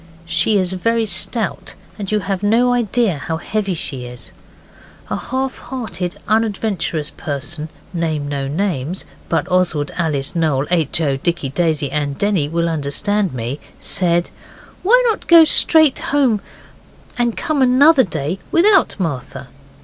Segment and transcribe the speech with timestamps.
[0.25, 4.31] She is very stout, and you have no idea how heavy she is.
[5.11, 11.01] A half hearted unadventurous person (I name no names, but Oswald, Alice, Noel, H.
[11.01, 14.31] O., Dicky, Daisy, and Denny will understand me) said,
[14.81, 16.41] why not go straight home
[17.15, 19.49] and come another day without Martha?